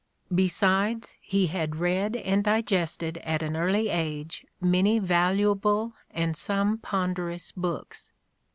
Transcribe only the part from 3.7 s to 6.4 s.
age many valuable and